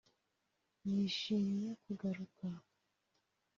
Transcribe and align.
ni 0.89 1.01
ishimye 1.09 1.69
kugaruka 1.83 2.47